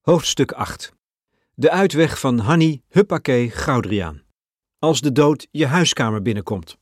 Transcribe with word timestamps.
Hoofdstuk 0.00 0.52
8 0.52 0.92
De 1.54 1.70
uitweg 1.70 2.20
van 2.20 2.38
Hanni 2.38 2.82
Huppakee 2.88 3.50
Goudriaan. 3.50 4.22
Als 4.78 5.00
de 5.00 5.12
dood 5.12 5.48
je 5.50 5.66
huiskamer 5.66 6.22
binnenkomt. 6.22 6.78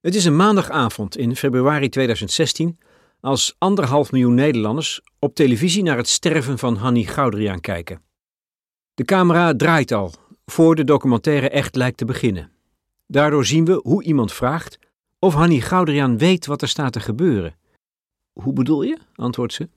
Het 0.00 0.14
is 0.14 0.24
een 0.24 0.36
maandagavond 0.36 1.16
in 1.16 1.36
februari 1.36 1.88
2016 1.88 2.78
als 3.20 3.54
anderhalf 3.58 4.12
miljoen 4.12 4.34
Nederlanders 4.34 5.00
op 5.18 5.34
televisie 5.34 5.82
naar 5.82 5.96
het 5.96 6.08
sterven 6.08 6.58
van 6.58 6.76
Hanni 6.76 7.06
Goudriaan 7.06 7.60
kijken. 7.60 8.02
De 8.94 9.04
camera 9.04 9.56
draait 9.56 9.92
al, 9.92 10.12
voor 10.46 10.74
de 10.74 10.84
documentaire 10.84 11.48
echt 11.48 11.76
lijkt 11.76 11.96
te 11.96 12.04
beginnen. 12.04 12.52
Daardoor 13.06 13.46
zien 13.46 13.64
we 13.64 13.80
hoe 13.82 14.02
iemand 14.02 14.32
vraagt 14.32 14.78
of 15.18 15.34
Hanni 15.34 15.60
Goudriaan 15.60 16.18
weet 16.18 16.46
wat 16.46 16.62
er 16.62 16.68
staat 16.68 16.92
te 16.92 17.00
gebeuren. 17.00 17.56
Hoe 18.32 18.52
bedoel 18.52 18.82
je? 18.82 18.98
antwoordt 19.14 19.52
ze. 19.52 19.68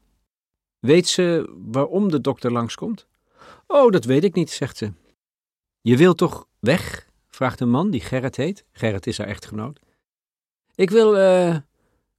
Weet 0.83 1.07
ze 1.07 1.53
waarom 1.71 2.11
de 2.11 2.21
dokter 2.21 2.51
langskomt? 2.51 3.07
Oh, 3.67 3.91
dat 3.91 4.05
weet 4.05 4.23
ik 4.23 4.33
niet, 4.33 4.51
zegt 4.51 4.77
ze. 4.77 4.91
Je 5.81 5.97
wilt 5.97 6.17
toch 6.17 6.47
weg? 6.59 7.09
vraagt 7.29 7.59
een 7.59 7.69
man 7.69 7.89
die 7.89 8.01
Gerrit 8.01 8.35
heet. 8.35 8.65
Gerrit 8.71 9.07
is 9.07 9.17
haar 9.17 9.27
echtgenoot. 9.27 9.79
Ik 10.75 10.89
wil, 10.89 11.17
eh, 11.17 11.57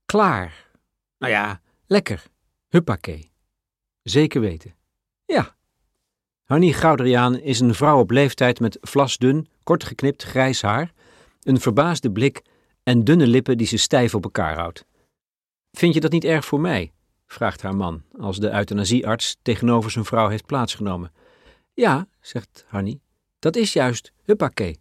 klaar. 0.07 0.71
Nou 1.19 1.33
ja, 1.33 1.61
lekker. 1.87 2.23
Huppakee. 2.69 3.31
Zeker 4.03 4.41
weten. 4.41 4.75
Ja. 5.25 5.57
Hanni 6.45 6.73
Goudriaan 6.73 7.39
is 7.39 7.61
een 7.61 7.75
vrouw 7.75 7.99
op 7.99 8.11
leeftijd 8.11 8.61
met 8.61 8.79
vlasdun, 8.81 9.49
kort 9.63 9.85
geknipt 9.85 10.23
grijs 10.23 10.63
haar, 10.63 10.93
een 11.43 11.61
verbaasde 11.61 12.11
blik 12.11 12.43
en 12.83 13.05
dunne 13.05 13.27
lippen 13.27 13.59
die 13.59 13.67
ze 13.67 13.77
stijf 13.77 14.15
op 14.15 14.25
elkaar 14.25 14.57
houdt. 14.59 14.85
Vind 15.73 15.95
je 15.95 16.01
dat 16.01 16.13
niet 16.13 16.25
erg 16.25 16.45
voor 16.45 16.61
mij? 16.61 16.93
Vraagt 17.27 17.63
haar 17.63 17.77
man, 17.77 18.03
als 18.19 18.39
de 18.39 18.51
euthanasiearts 18.51 19.37
tegenover 19.43 19.91
zijn 19.91 20.05
vrouw 20.05 20.29
heeft 20.29 20.47
plaatsgenomen. 20.47 21.13
Ja, 21.73 22.09
zegt 22.21 22.65
Hanni, 22.69 23.01
dat 23.39 23.57
is 23.57 23.73
juist, 23.73 24.13
huppakee. 24.23 24.79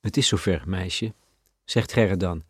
Het 0.00 0.16
is 0.16 0.28
zover, 0.28 0.62
meisje, 0.66 1.14
zegt 1.64 1.92
Gerrit 1.92 2.20
dan. 2.20 2.44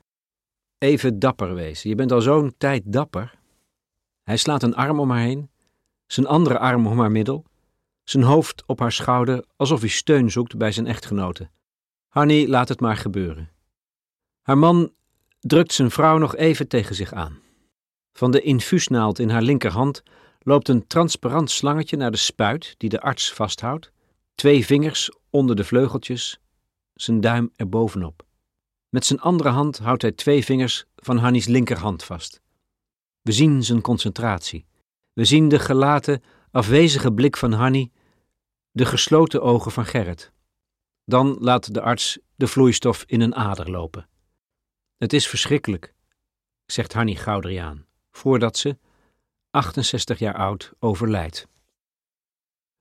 Even 0.78 1.19
dapper 1.19 1.55
wezen, 1.55 1.91
je 1.91 1.97
bent 1.97 2.12
al 2.12 2.21
zo'n 2.21 2.55
tijd 2.59 2.83
dapper. 2.84 3.39
Hij 4.23 4.37
slaat 4.37 4.62
een 4.62 4.75
arm 4.75 5.01
om 5.01 5.11
haar 5.11 5.21
heen, 5.21 5.51
zijn 6.06 6.27
andere 6.27 6.59
arm 6.59 6.87
om 6.87 6.98
haar 7.01 7.11
middel, 7.11 7.45
zijn 8.05 8.25
hoofd 8.25 8.62
op 8.67 8.78
haar 8.78 8.93
schouder, 8.93 9.45
alsof 9.56 9.81
hij 9.81 9.89
steun 9.89 10.31
zoekt 10.31 10.56
bij 10.56 10.73
zijn 10.73 10.87
echtgenote. 10.87 11.51
Hanni 12.09 12.48
laat 12.48 12.69
het 12.69 12.81
maar 12.81 12.97
gebeuren. 12.97 13.51
Haar 14.41 14.59
man 14.59 14.93
drukt 15.41 15.73
zijn 15.73 15.91
vrouw 15.91 16.19
nog 16.19 16.37
even 16.37 16.69
tegen 16.69 16.95
zich 16.95 17.12
aan. 17.12 17.39
Van 18.12 18.30
de 18.30 18.41
infuusnaald 18.41 19.19
in 19.19 19.30
haar 19.30 19.42
linkerhand 19.42 20.03
loopt 20.42 20.69
een 20.69 20.86
transparant 20.86 21.50
slangetje 21.50 21.97
naar 21.97 22.11
de 22.11 22.16
spuit 22.16 22.75
die 22.78 22.89
de 22.89 23.00
arts 23.00 23.33
vasthoudt, 23.33 23.92
twee 24.34 24.66
vingers 24.66 25.11
onder 25.30 25.56
de 25.56 25.64
vleugeltjes, 25.64 26.41
zijn 26.94 27.20
duim 27.20 27.50
erbovenop. 27.56 28.22
Met 28.88 29.05
zijn 29.05 29.20
andere 29.20 29.48
hand 29.48 29.78
houdt 29.78 30.03
hij 30.03 30.12
twee 30.12 30.44
vingers 30.44 30.84
van 30.97 31.16
Hannies 31.16 31.47
linkerhand 31.47 32.05
vast. 32.05 32.41
We 33.22 33.33
zien 33.33 33.64
zijn 33.64 33.81
concentratie. 33.81 34.66
We 35.12 35.25
zien 35.25 35.48
de 35.48 35.58
gelaten, 35.58 36.22
afwezige 36.50 37.12
blik 37.12 37.36
van 37.36 37.53
Hanni, 37.53 37.92
de 38.70 38.86
gesloten 38.86 39.42
ogen 39.42 39.72
van 39.72 39.86
Gerrit. 39.86 40.33
Dan 41.05 41.36
laat 41.41 41.75
de 41.75 41.81
arts 41.81 42.19
de 42.36 42.47
vloeistof 42.47 43.05
in 43.06 43.20
een 43.20 43.34
ader 43.34 43.70
lopen. 43.70 44.08
Het 44.97 45.12
is 45.12 45.28
verschrikkelijk, 45.28 45.94
zegt 46.66 46.92
Hanni 46.92 47.16
Goudriaan 47.16 47.88
voordat 48.21 48.57
ze, 48.57 48.77
68 49.51 50.19
jaar 50.19 50.35
oud, 50.35 50.73
overlijdt. 50.79 51.47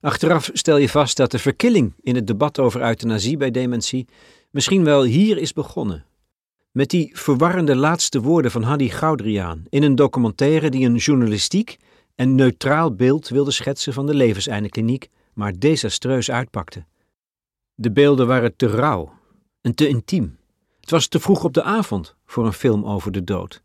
Achteraf 0.01 0.49
stel 0.53 0.77
je 0.77 0.89
vast 0.89 1.17
dat 1.17 1.31
de 1.31 1.39
verkilling 1.39 1.93
in 2.01 2.15
het 2.15 2.27
debat 2.27 2.59
over 2.59 2.81
euthanasie 2.81 3.37
bij 3.37 3.51
dementie 3.51 4.07
misschien 4.51 4.83
wel 4.83 5.03
hier 5.03 5.37
is 5.37 5.53
begonnen. 5.53 6.05
Met 6.71 6.89
die 6.89 7.09
verwarrende 7.13 7.75
laatste 7.75 8.21
woorden 8.21 8.51
van 8.51 8.63
Hadi 8.63 8.89
Goudriaan 8.89 9.63
in 9.69 9.83
een 9.83 9.95
documentaire 9.95 10.69
die 10.69 10.85
een 10.85 10.95
journalistiek 10.95 11.77
en 12.15 12.35
neutraal 12.35 12.95
beeld 12.95 13.27
wilde 13.27 13.51
schetsen 13.51 13.93
van 13.93 14.05
de 14.05 14.13
levenseindekliniek, 14.13 15.09
maar 15.33 15.59
desastreus 15.59 16.31
uitpakte. 16.31 16.85
De 17.73 17.91
beelden 17.91 18.27
waren 18.27 18.55
te 18.55 18.67
rauw 18.67 19.13
en 19.61 19.75
te 19.75 19.87
intiem. 19.87 20.37
Het 20.79 20.89
was 20.89 21.07
te 21.07 21.19
vroeg 21.19 21.43
op 21.43 21.53
de 21.53 21.63
avond 21.63 22.15
voor 22.25 22.45
een 22.45 22.53
film 22.53 22.85
over 22.85 23.11
de 23.11 23.23
dood 23.23 23.61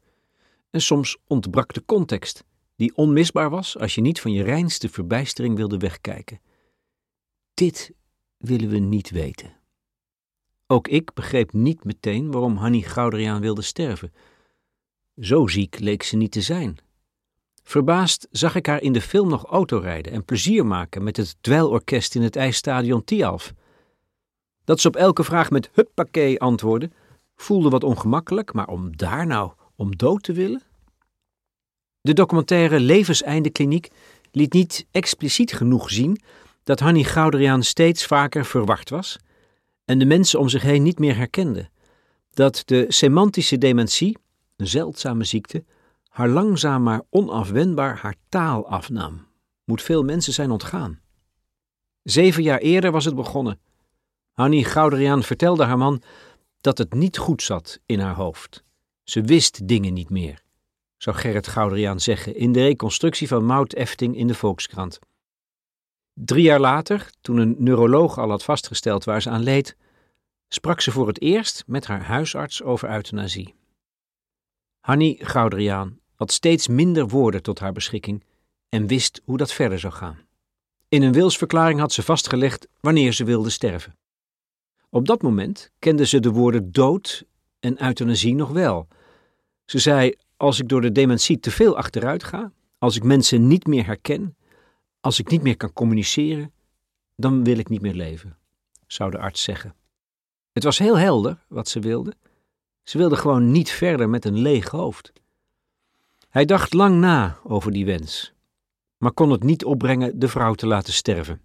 en 0.74 0.80
soms 0.80 1.16
ontbrak 1.26 1.72
de 1.72 1.84
context, 1.84 2.44
die 2.76 2.96
onmisbaar 2.96 3.50
was 3.50 3.78
als 3.78 3.94
je 3.94 4.00
niet 4.00 4.20
van 4.20 4.32
je 4.32 4.42
reinste 4.42 4.88
verbijstering 4.88 5.56
wilde 5.56 5.76
wegkijken. 5.76 6.40
Dit 7.54 7.92
willen 8.36 8.68
we 8.68 8.78
niet 8.78 9.10
weten. 9.10 9.56
Ook 10.66 10.88
ik 10.88 11.14
begreep 11.14 11.52
niet 11.52 11.84
meteen 11.84 12.30
waarom 12.30 12.56
Hanni 12.56 12.82
Goudriaan 12.82 13.40
wilde 13.40 13.62
sterven. 13.62 14.12
Zo 15.20 15.46
ziek 15.46 15.78
leek 15.78 16.02
ze 16.02 16.16
niet 16.16 16.32
te 16.32 16.40
zijn. 16.40 16.78
Verbaasd 17.62 18.28
zag 18.30 18.54
ik 18.54 18.66
haar 18.66 18.82
in 18.82 18.92
de 18.92 19.00
film 19.00 19.28
nog 19.28 19.44
autorijden 19.44 20.12
en 20.12 20.24
plezier 20.24 20.66
maken 20.66 21.02
met 21.02 21.16
het 21.16 21.36
dweilorkest 21.40 22.14
in 22.14 22.22
het 22.22 22.36
ijsstadion 22.36 23.04
Tialf. 23.04 23.52
Dat 24.64 24.80
ze 24.80 24.88
op 24.88 24.96
elke 24.96 25.24
vraag 25.24 25.50
met 25.50 25.70
huppakee 25.72 26.40
antwoordde, 26.40 26.90
voelde 27.36 27.68
wat 27.68 27.84
ongemakkelijk, 27.84 28.52
maar 28.52 28.68
om 28.68 28.96
daar 28.96 29.26
nou 29.26 29.52
om 29.76 29.96
dood 29.96 30.22
te 30.22 30.32
willen? 30.32 30.62
De 32.00 32.12
documentaire 32.12 32.80
Levenseinde 32.80 33.50
Kliniek 33.50 33.90
liet 34.30 34.52
niet 34.52 34.86
expliciet 34.90 35.52
genoeg 35.52 35.90
zien 35.90 36.20
dat 36.64 36.80
Hanni 36.80 37.04
Goudriaan 37.04 37.62
steeds 37.62 38.06
vaker 38.06 38.44
verward 38.44 38.90
was 38.90 39.18
en 39.84 39.98
de 39.98 40.04
mensen 40.04 40.38
om 40.38 40.48
zich 40.48 40.62
heen 40.62 40.82
niet 40.82 40.98
meer 40.98 41.16
herkende. 41.16 41.68
Dat 42.30 42.62
de 42.64 42.84
semantische 42.88 43.58
dementie, 43.58 44.18
een 44.56 44.66
zeldzame 44.66 45.24
ziekte, 45.24 45.64
haar 46.08 46.28
langzaam 46.28 46.82
maar 46.82 47.02
onafwendbaar 47.10 47.96
haar 47.96 48.14
taal 48.28 48.68
afnam. 48.68 49.26
Moet 49.64 49.82
veel 49.82 50.02
mensen 50.02 50.32
zijn 50.32 50.50
ontgaan. 50.50 51.00
Zeven 52.02 52.42
jaar 52.42 52.58
eerder 52.58 52.90
was 52.90 53.04
het 53.04 53.14
begonnen. 53.14 53.60
Hanni 54.32 54.64
Goudriaan 54.64 55.22
vertelde 55.22 55.64
haar 55.64 55.78
man 55.78 56.02
dat 56.60 56.78
het 56.78 56.94
niet 56.94 57.18
goed 57.18 57.42
zat 57.42 57.80
in 57.86 58.00
haar 58.00 58.14
hoofd. 58.14 58.64
Ze 59.04 59.22
wist 59.22 59.68
dingen 59.68 59.94
niet 59.94 60.10
meer, 60.10 60.42
zou 60.96 61.16
Gerrit 61.16 61.46
Goudriaan 61.46 62.00
zeggen 62.00 62.34
in 62.34 62.52
de 62.52 62.62
reconstructie 62.62 63.28
van 63.28 63.44
Mout 63.44 63.72
Efting 63.72 64.16
in 64.16 64.26
de 64.26 64.34
Volkskrant. 64.34 64.98
Drie 66.14 66.42
jaar 66.42 66.60
later, 66.60 67.10
toen 67.20 67.36
een 67.36 67.54
neuroloog 67.58 68.18
al 68.18 68.28
had 68.28 68.44
vastgesteld 68.44 69.04
waar 69.04 69.22
ze 69.22 69.30
aan 69.30 69.42
leed, 69.42 69.76
sprak 70.48 70.80
ze 70.80 70.90
voor 70.90 71.06
het 71.06 71.20
eerst 71.20 71.64
met 71.66 71.86
haar 71.86 72.02
huisarts 72.02 72.62
over 72.62 72.90
euthanasie. 72.90 73.54
Hanni 74.80 75.18
Goudriaan 75.20 75.98
had 76.14 76.32
steeds 76.32 76.68
minder 76.68 77.08
woorden 77.08 77.42
tot 77.42 77.58
haar 77.58 77.72
beschikking 77.72 78.24
en 78.68 78.86
wist 78.86 79.20
hoe 79.24 79.36
dat 79.36 79.52
verder 79.52 79.78
zou 79.78 79.92
gaan. 79.92 80.18
In 80.88 81.02
een 81.02 81.12
wilsverklaring 81.12 81.80
had 81.80 81.92
ze 81.92 82.02
vastgelegd 82.02 82.68
wanneer 82.80 83.12
ze 83.12 83.24
wilde 83.24 83.50
sterven. 83.50 83.96
Op 84.90 85.06
dat 85.06 85.22
moment 85.22 85.70
kende 85.78 86.06
ze 86.06 86.20
de 86.20 86.30
woorden 86.30 86.72
dood 86.72 87.24
en 87.64 87.82
euthanasie 87.82 88.34
nog 88.34 88.50
wel. 88.50 88.88
Ze 89.64 89.78
zei: 89.78 90.14
Als 90.36 90.60
ik 90.60 90.68
door 90.68 90.80
de 90.80 90.92
dementie 90.92 91.40
te 91.40 91.50
veel 91.50 91.76
achteruit 91.76 92.24
ga, 92.24 92.52
als 92.78 92.96
ik 92.96 93.02
mensen 93.02 93.46
niet 93.46 93.66
meer 93.66 93.86
herken, 93.86 94.36
als 95.00 95.18
ik 95.18 95.30
niet 95.30 95.42
meer 95.42 95.56
kan 95.56 95.72
communiceren, 95.72 96.52
dan 97.16 97.44
wil 97.44 97.58
ik 97.58 97.68
niet 97.68 97.80
meer 97.80 97.94
leven, 97.94 98.36
zou 98.86 99.10
de 99.10 99.18
arts 99.18 99.42
zeggen. 99.42 99.74
Het 100.52 100.64
was 100.64 100.78
heel 100.78 100.98
helder 100.98 101.44
wat 101.48 101.68
ze 101.68 101.80
wilde. 101.80 102.14
Ze 102.82 102.98
wilde 102.98 103.16
gewoon 103.16 103.50
niet 103.50 103.70
verder 103.70 104.08
met 104.08 104.24
een 104.24 104.38
leeg 104.38 104.68
hoofd. 104.68 105.12
Hij 106.28 106.44
dacht 106.44 106.72
lang 106.72 107.00
na 107.00 107.38
over 107.42 107.72
die 107.72 107.84
wens, 107.84 108.32
maar 108.96 109.12
kon 109.12 109.30
het 109.30 109.42
niet 109.42 109.64
opbrengen 109.64 110.18
de 110.18 110.28
vrouw 110.28 110.54
te 110.54 110.66
laten 110.66 110.92
sterven. 110.92 111.40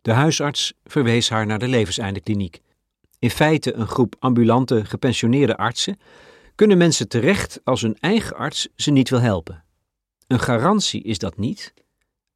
De 0.00 0.12
huisarts 0.12 0.72
verwees 0.84 1.28
haar 1.30 1.46
naar 1.46 1.58
de 1.58 1.68
levenseindekliniek 1.68 2.60
in 3.20 3.30
feite 3.30 3.74
een 3.74 3.86
groep 3.86 4.16
ambulante 4.18 4.84
gepensioneerde 4.84 5.56
artsen, 5.56 5.98
kunnen 6.54 6.78
mensen 6.78 7.08
terecht 7.08 7.60
als 7.64 7.82
hun 7.82 7.96
eigen 8.00 8.36
arts 8.36 8.68
ze 8.76 8.90
niet 8.90 9.10
wil 9.10 9.20
helpen. 9.20 9.64
Een 10.26 10.40
garantie 10.40 11.02
is 11.02 11.18
dat 11.18 11.36
niet, 11.36 11.74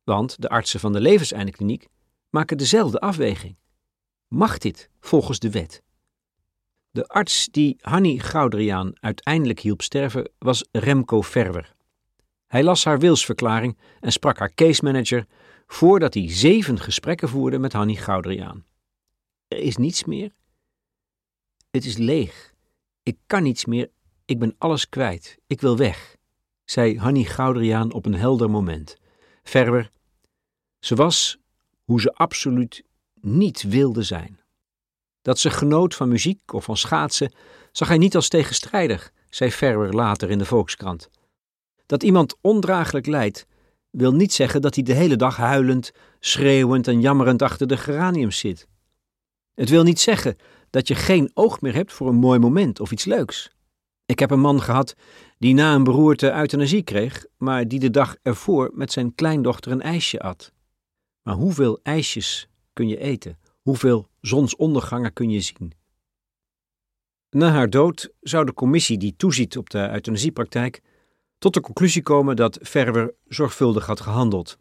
want 0.04 0.42
de 0.42 0.48
artsen 0.48 0.80
van 0.80 0.92
de 0.92 1.00
levenseindekliniek 1.00 1.88
maken 2.30 2.58
dezelfde 2.58 3.00
afweging. 3.00 3.56
Mag 4.28 4.58
dit 4.58 4.90
volgens 5.00 5.38
de 5.38 5.50
wet? 5.50 5.82
De 6.90 7.08
arts 7.08 7.48
die 7.50 7.76
Hanni 7.80 8.20
Goudriaan 8.20 8.92
uiteindelijk 9.00 9.60
hielp 9.60 9.82
sterven 9.82 10.30
was 10.38 10.68
Remco 10.72 11.22
Verwer. 11.22 11.74
Hij 12.46 12.62
las 12.62 12.84
haar 12.84 12.98
wilsverklaring 12.98 13.78
en 14.00 14.12
sprak 14.12 14.38
haar 14.38 14.54
case 14.54 14.84
manager 14.84 15.26
voordat 15.66 16.14
hij 16.14 16.30
zeven 16.30 16.80
gesprekken 16.80 17.28
voerde 17.28 17.58
met 17.58 17.72
Hanni 17.72 17.96
Goudriaan. 17.96 18.64
Er 19.48 19.58
is 19.58 19.76
niets 19.76 20.04
meer 20.04 20.34
het 21.74 21.84
is 21.84 21.96
leeg. 21.96 22.52
Ik 23.02 23.16
kan 23.26 23.42
niets 23.42 23.64
meer. 23.64 23.90
Ik 24.24 24.38
ben 24.38 24.54
alles 24.58 24.88
kwijt. 24.88 25.38
Ik 25.46 25.60
wil 25.60 25.76
weg, 25.76 26.16
zei 26.64 26.98
Hanni 26.98 27.24
Goudriaan 27.24 27.92
op 27.92 28.06
een 28.06 28.14
helder 28.14 28.50
moment. 28.50 28.96
Verder, 29.42 29.90
Ze 30.78 30.94
was 30.94 31.38
hoe 31.84 32.00
ze 32.00 32.12
absoluut 32.12 32.84
niet 33.20 33.62
wilde 33.62 34.02
zijn. 34.02 34.40
Dat 35.22 35.38
ze 35.38 35.50
genoot 35.50 35.94
van 35.94 36.08
muziek 36.08 36.52
of 36.52 36.64
van 36.64 36.76
schaatsen 36.76 37.32
zag 37.72 37.88
hij 37.88 37.98
niet 37.98 38.14
als 38.14 38.28
tegenstrijdig, 38.28 39.12
zei 39.28 39.50
Ferwer 39.50 39.92
later 39.92 40.30
in 40.30 40.38
de 40.38 40.44
Volkskrant. 40.44 41.08
Dat 41.86 42.02
iemand 42.02 42.36
ondraaglijk 42.40 43.06
lijdt, 43.06 43.46
wil 43.90 44.12
niet 44.12 44.32
zeggen 44.32 44.60
dat 44.62 44.74
hij 44.74 44.84
de 44.84 44.92
hele 44.92 45.16
dag 45.16 45.36
huilend, 45.36 45.92
schreeuwend 46.20 46.88
en 46.88 47.00
jammerend 47.00 47.42
achter 47.42 47.66
de 47.66 47.76
geraniums 47.76 48.38
zit. 48.38 48.68
Het 49.54 49.68
wil 49.68 49.82
niet 49.82 50.00
zeggen 50.00 50.36
dat 50.74 50.88
je 50.88 50.94
geen 50.94 51.30
oog 51.34 51.60
meer 51.60 51.74
hebt 51.74 51.92
voor 51.92 52.08
een 52.08 52.14
mooi 52.14 52.38
moment 52.38 52.80
of 52.80 52.92
iets 52.92 53.04
leuks. 53.04 53.50
Ik 54.06 54.18
heb 54.18 54.30
een 54.30 54.40
man 54.40 54.62
gehad 54.62 54.94
die 55.38 55.54
na 55.54 55.74
een 55.74 55.84
beroerte 55.84 56.32
euthanasie 56.32 56.82
kreeg, 56.82 57.26
maar 57.36 57.68
die 57.68 57.78
de 57.78 57.90
dag 57.90 58.16
ervoor 58.22 58.70
met 58.72 58.92
zijn 58.92 59.14
kleindochter 59.14 59.72
een 59.72 59.82
ijsje 59.82 60.20
at. 60.20 60.52
Maar 61.22 61.34
hoeveel 61.34 61.80
ijsjes 61.82 62.48
kun 62.72 62.88
je 62.88 62.98
eten? 62.98 63.38
Hoeveel 63.62 64.08
zonsondergangen 64.20 65.12
kun 65.12 65.30
je 65.30 65.40
zien? 65.40 65.72
Na 67.30 67.50
haar 67.50 67.70
dood 67.70 68.10
zou 68.20 68.44
de 68.44 68.54
commissie 68.54 68.98
die 68.98 69.16
toeziet 69.16 69.56
op 69.56 69.70
de 69.70 69.90
euthanasiepraktijk 69.90 70.82
tot 71.38 71.54
de 71.54 71.60
conclusie 71.60 72.02
komen 72.02 72.36
dat 72.36 72.58
Verwer 72.62 73.14
zorgvuldig 73.28 73.86
had 73.86 74.00
gehandeld. 74.00 74.58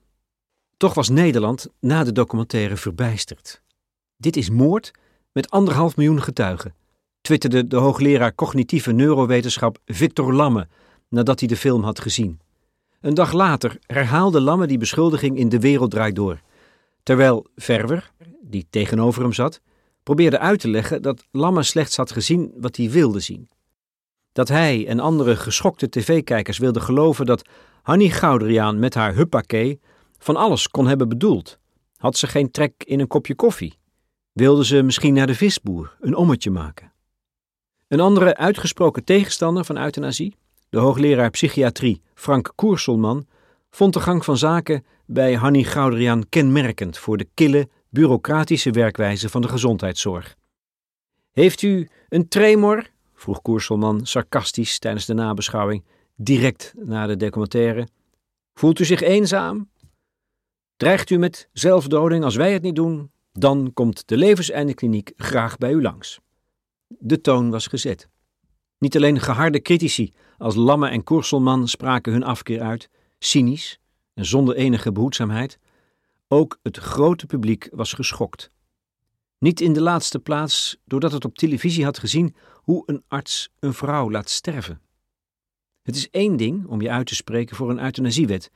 Toch 0.78 0.94
was 0.94 1.10
Nederland 1.10 1.68
na 1.80 2.04
de 2.04 2.12
documentaire 2.12 2.78
verbijsterd. 2.78 3.62
Dit 4.18 4.36
is 4.36 4.50
moord 4.50 4.92
met 5.34 5.50
anderhalf 5.50 5.96
miljoen 5.96 6.22
getuigen, 6.22 6.74
twitterde 7.22 7.68
de 7.68 7.76
hoogleraar 7.76 8.36
cognitieve 8.36 8.92
neurowetenschap 8.92 9.78
Victor 9.86 10.34
Lamme 10.34 10.68
nadat 11.10 11.40
hij 11.40 11.48
de 11.48 11.58
film 11.58 11.84
had 11.84 12.00
gezien. 12.00 12.40
Een 13.02 13.14
dag 13.14 13.32
later 13.32 13.78
herhaalde 13.86 14.42
Lamme 14.42 14.68
die 14.68 14.78
beschuldiging 14.78 15.38
in 15.38 15.50
De 15.50 15.60
Wereld 15.60 15.92
Draait 15.92 16.16
Door, 16.16 16.42
terwijl 17.04 17.48
Verwer, 17.56 18.12
die 18.42 18.68
tegenover 18.70 19.22
hem 19.22 19.34
zat, 19.34 19.62
probeerde 20.04 20.40
uit 20.40 20.60
te 20.60 20.70
leggen 20.70 21.02
dat 21.02 21.26
Lamme 21.32 21.64
slechts 21.64 21.98
had 21.98 22.12
gezien 22.12 22.54
wat 22.58 22.76
hij 22.76 22.90
wilde 22.90 23.20
zien. 23.20 23.50
Dat 24.32 24.48
hij 24.48 24.88
en 24.88 25.00
andere 25.00 25.36
geschokte 25.36 25.90
tv-kijkers 25.90 26.58
wilden 26.58 26.82
geloven 26.82 27.26
dat 27.26 27.48
Hanni 27.82 28.10
Goudriaan 28.10 28.80
met 28.80 28.94
haar 28.94 29.16
huppakee 29.16 29.80
van 30.18 30.36
alles 30.36 30.68
kon 30.68 30.88
hebben 30.88 31.10
bedoeld. 31.10 31.58
Had 31.98 32.18
ze 32.18 32.28
geen 32.28 32.52
trek 32.52 32.74
in 32.86 33.00
een 33.00 33.08
kopje 33.08 33.36
koffie? 33.36 33.78
Wilde 34.34 34.66
ze 34.66 34.82
misschien 34.82 35.14
naar 35.14 35.28
de 35.28 35.36
visboer 35.36 35.96
een 36.00 36.16
ommetje 36.16 36.52
maken? 36.52 36.92
Een 37.88 38.00
andere 38.00 38.36
uitgesproken 38.36 39.04
tegenstander 39.04 39.66
van 39.66 39.78
euthanasie, 39.78 40.36
de 40.70 40.78
hoogleraar 40.78 41.30
psychiatrie 41.30 42.02
Frank 42.14 42.52
Koerselman, 42.56 43.28
vond 43.70 43.94
de 43.94 44.00
gang 44.00 44.26
van 44.26 44.38
zaken 44.38 44.86
bij 45.06 45.34
Hanni 45.34 45.64
Goudriaan 45.64 46.30
kenmerkend 46.30 46.98
voor 46.98 47.18
de 47.18 47.28
kille, 47.34 47.70
bureaucratische 47.90 48.72
werkwijze 48.72 49.30
van 49.30 49.42
de 49.42 49.48
gezondheidszorg. 49.48 50.36
Heeft 51.32 51.62
u 51.62 51.90
een 52.10 52.28
tremor? 52.28 52.90
vroeg 53.14 53.42
Koerselman 53.42 54.06
sarcastisch 54.06 54.80
tijdens 54.80 55.06
de 55.06 55.14
nabeschouwing, 55.14 55.84
direct 56.16 56.74
na 56.78 57.08
de 57.08 57.18
documentaire. 57.18 57.88
Voelt 58.54 58.80
u 58.80 58.86
zich 58.86 59.02
eenzaam? 59.02 59.70
Dreigt 60.76 61.10
u 61.10 61.18
met 61.18 61.50
zelfdoding 61.52 62.24
als 62.24 62.36
wij 62.36 62.54
het 62.54 62.62
niet 62.62 62.76
doen? 62.76 63.12
Dan 63.40 63.72
komt 63.74 64.08
de 64.08 64.18
levenseindekliniek 64.18 65.12
graag 65.16 65.58
bij 65.58 65.72
u 65.72 65.82
langs. 65.82 66.20
De 66.88 67.22
toon 67.22 67.50
was 67.50 67.68
gezet. 67.68 68.10
Niet 68.78 68.96
alleen 68.96 69.20
geharde 69.20 69.62
critici 69.62 70.14
als 70.38 70.56
Lamme 70.56 70.88
en 70.88 71.04
Koerselman 71.04 71.68
spraken 71.68 72.12
hun 72.12 72.24
afkeer 72.24 72.62
uit, 72.62 72.90
cynisch 73.20 73.80
en 74.14 74.26
zonder 74.26 74.56
enige 74.56 74.92
behoedzaamheid. 74.92 75.60
Ook 76.28 76.60
het 76.62 76.78
grote 76.78 77.26
publiek 77.26 77.70
was 77.72 77.94
geschokt. 77.94 78.50
Niet 79.40 79.62
in 79.62 79.74
de 79.74 79.82
laatste 79.82 80.20
plaats 80.20 80.78
doordat 80.86 81.12
het 81.12 81.26
op 81.26 81.38
televisie 81.38 81.84
had 81.84 81.98
gezien 82.00 82.36
hoe 82.56 82.84
een 82.86 83.04
arts 83.08 83.50
een 83.60 83.74
vrouw 83.74 84.12
laat 84.12 84.30
sterven. 84.30 84.82
Het 85.82 85.96
is 85.96 86.10
één 86.10 86.38
ding 86.38 86.68
om 86.68 86.82
je 86.82 86.90
uit 86.90 87.08
te 87.08 87.16
spreken 87.16 87.56
voor 87.56 87.70
een 87.70 87.84
euthanasiewet, 87.84 88.52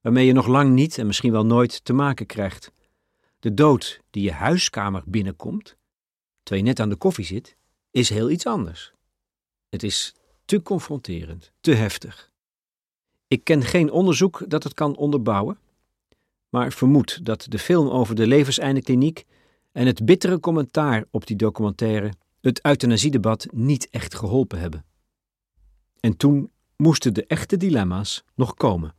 waarmee 0.00 0.26
je 0.26 0.32
nog 0.32 0.46
lang 0.46 0.72
niet 0.72 0.98
en 0.98 1.06
misschien 1.06 1.32
wel 1.32 1.46
nooit 1.46 1.84
te 1.84 1.92
maken 1.92 2.26
krijgt. 2.26 2.72
De 3.42 3.54
dood 3.54 4.00
die 4.10 4.22
je 4.22 4.32
huiskamer 4.32 5.02
binnenkomt, 5.06 5.76
terwijl 6.42 6.64
je 6.64 6.70
net 6.72 6.80
aan 6.80 6.88
de 6.88 6.96
koffie 6.96 7.24
zit, 7.24 7.56
is 7.90 8.08
heel 8.08 8.30
iets 8.30 8.46
anders. 8.46 8.92
Het 9.68 9.82
is 9.82 10.14
te 10.44 10.62
confronterend, 10.62 11.52
te 11.60 11.74
heftig. 11.74 12.30
Ik 13.26 13.44
ken 13.44 13.62
geen 13.62 13.90
onderzoek 13.90 14.44
dat 14.48 14.62
het 14.62 14.74
kan 14.74 14.96
onderbouwen, 14.96 15.58
maar 16.48 16.72
vermoed 16.72 17.24
dat 17.24 17.46
de 17.48 17.58
film 17.58 17.88
over 17.88 18.14
de 18.14 18.26
levenseindekliniek 18.26 19.24
en 19.72 19.86
het 19.86 20.04
bittere 20.04 20.40
commentaar 20.40 21.04
op 21.10 21.26
die 21.26 21.36
documentaire 21.36 22.12
het 22.40 22.64
euthanasiedebat 22.64 23.46
niet 23.52 23.88
echt 23.90 24.14
geholpen 24.14 24.58
hebben. 24.58 24.84
En 26.00 26.16
toen 26.16 26.50
moesten 26.76 27.14
de 27.14 27.26
echte 27.26 27.56
dilemma's 27.56 28.24
nog 28.34 28.54
komen. 28.54 28.94